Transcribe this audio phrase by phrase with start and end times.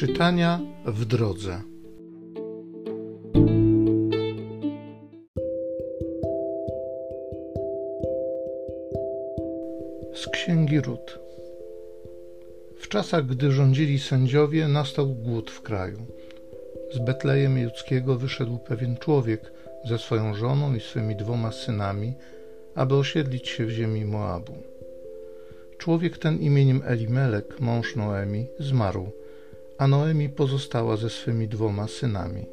[0.00, 1.62] Czytania w drodze.
[10.14, 11.18] Z księgi Rut.
[12.76, 15.98] W czasach, gdy rządzili sędziowie, nastał głód w kraju.
[16.92, 19.52] Z Betlejem Judzkiego wyszedł pewien człowiek
[19.84, 22.14] ze swoją żoną i swymi dwoma synami,
[22.74, 24.54] aby osiedlić się w ziemi Moabu.
[25.78, 29.12] Człowiek ten imieniem Elimelek, mąż Noemi, zmarł,
[29.80, 32.46] a Noemi pozostała ze swymi dwoma synami.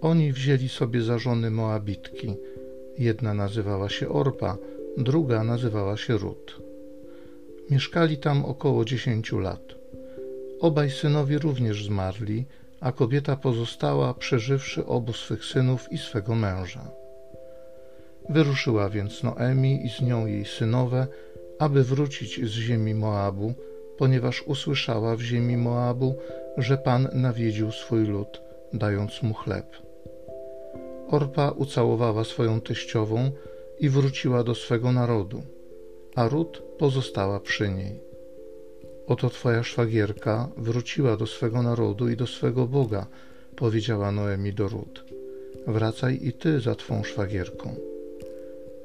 [0.00, 2.36] Oni wzięli sobie za żony Moabitki.
[2.98, 4.56] Jedna nazywała się Orpa,
[4.96, 6.62] druga nazywała się Rut.
[7.70, 9.74] Mieszkali tam około dziesięciu lat.
[10.60, 12.44] Obaj synowie również zmarli,
[12.80, 16.90] a kobieta pozostała, przeżywszy obu swych synów i swego męża.
[18.28, 21.06] Wyruszyła więc Noemi i z nią jej synowe,
[21.58, 23.54] aby wrócić z ziemi Moabu,
[24.02, 26.14] ponieważ usłyszała w ziemi Moabu,
[26.58, 29.66] że Pan nawiedził swój lud, dając mu chleb.
[31.08, 33.30] Orpa ucałowała swoją teściową
[33.78, 35.42] i wróciła do swego narodu,
[36.14, 38.00] a Rut pozostała przy niej.
[39.06, 43.06] Oto twoja szwagierka wróciła do swego narodu i do swego Boga,
[43.56, 45.04] powiedziała Noemi do Rut.
[45.66, 47.74] Wracaj i ty za twą szwagierką.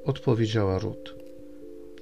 [0.06, 1.16] Odpowiedziała Rut.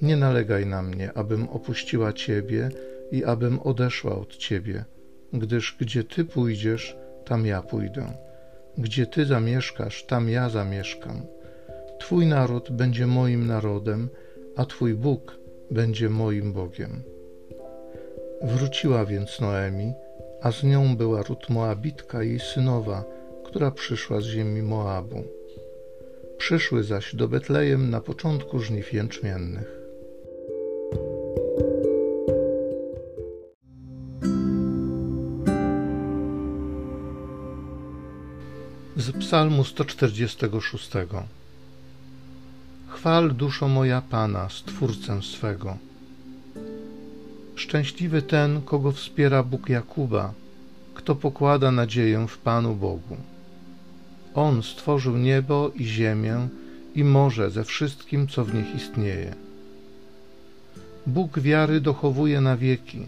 [0.02, 2.70] Nie nalegaj na mnie, abym opuściła ciebie
[3.12, 4.86] i abym odeszła od ciebie,
[5.34, 8.14] gdyż gdzie ty pójdziesz, tam ja pójdę.
[8.78, 11.22] Gdzie ty zamieszkasz, tam ja zamieszkam.
[12.00, 14.10] Twój naród będzie moim narodem,
[14.56, 15.40] a twój Bóg
[15.72, 17.04] będzie moim Bogiem.
[18.42, 19.94] Wróciła więc Noemi,
[20.42, 23.04] a z nią była Rut Moabitka, jej synowa,
[23.46, 25.24] która przyszła z ziemi Moabu.
[26.38, 29.85] Przyszły zaś do Betlejem na początku żniw jęczmiennych.
[39.06, 40.90] Z Psalmu 146
[42.88, 45.78] Chwal duszo moja Pana, Stwórcę swego.
[47.56, 50.34] Szczęśliwy ten, kogo wspiera Bóg Jakuba,
[50.96, 53.18] kto pokłada nadzieję w Panu Bogu.
[54.36, 56.48] On stworzył niebo i ziemię
[56.96, 59.36] i morze ze wszystkim, co w nich istnieje.
[61.08, 63.00] Bóg wiary dochowuje na wieki,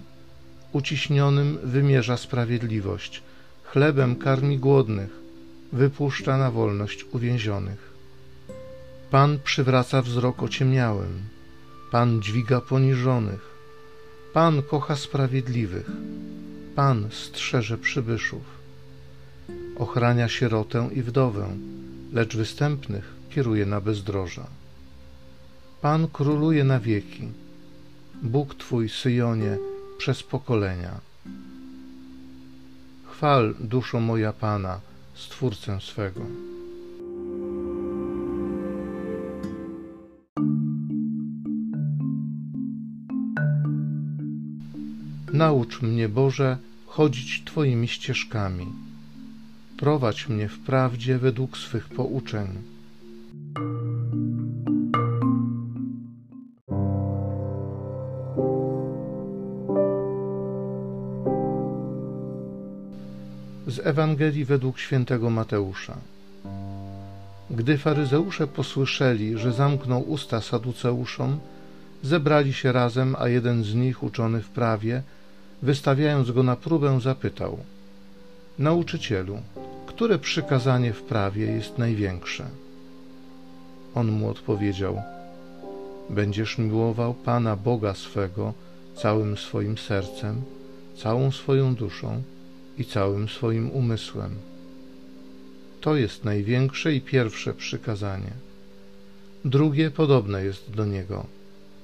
[0.72, 3.24] uciśnionym wymierza sprawiedliwość,
[3.64, 5.27] chlebem karmi głodnych,
[5.74, 7.94] wypuszcza na wolność uwięzionych.
[9.12, 11.24] Pan przywraca wzrok ociemniałym,
[11.92, 13.58] Pan dźwiga poniżonych,
[14.34, 15.92] Pan kocha sprawiedliwych,
[16.76, 18.44] Pan strzeże przybyszów.
[19.78, 21.48] Ochrania sierotę i wdowę,
[22.14, 24.48] lecz występnych kieruje na bezdroża.
[25.82, 27.28] Pan króluje na wieki,
[28.24, 29.58] Bóg Twój, Syjonie,
[29.98, 31.00] przez pokolenia.
[33.12, 34.80] Chwal, duszo moja Pana,
[35.18, 36.22] Stwórcę swego.
[45.34, 48.66] Naucz mnie, Boże, chodzić Twoimi ścieżkami.
[49.78, 52.48] Prowadź mnie w prawdzie według swych pouczeń.
[63.78, 65.98] Z Ewangelii według świętego Mateusza.
[67.50, 71.40] Gdy faryzeusze posłyszeli, że zamknął usta saduceuszom,
[72.04, 75.02] zebrali się razem, a jeden z nich, uczony w prawie,
[75.62, 77.58] wystawiając go na próbę, zapytał:
[78.60, 79.38] Nauczycielu,
[79.88, 82.46] które przykazanie w prawie jest największe?
[83.96, 85.02] On mu odpowiedział:
[86.10, 88.54] Będziesz miłował Pana Boga swego
[88.96, 90.42] całym swoim sercem,
[90.96, 92.22] całą swoją duszą
[92.78, 94.36] i całym swoim umysłem.
[95.82, 98.32] To jest największe i pierwsze przykazanie.
[99.46, 101.26] Drugie podobne jest do niego: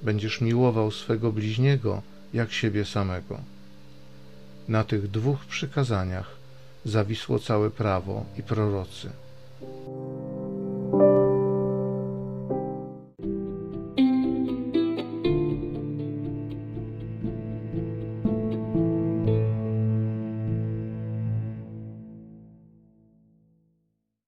[0.04, 2.01] Będziesz miłował swego bliźniego
[2.34, 3.40] jak siebie samego.
[4.68, 6.36] Na tych dwóch przykazaniach
[6.86, 9.10] zawisło całe prawo i prorocy.